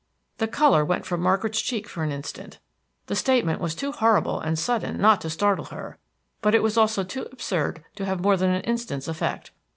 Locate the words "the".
0.39-0.47, 3.05-3.15